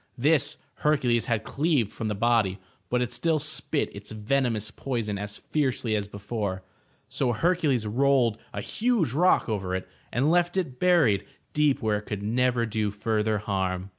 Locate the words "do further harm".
12.65-13.89